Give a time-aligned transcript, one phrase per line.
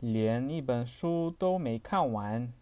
[0.00, 2.52] 连一本书都没看完。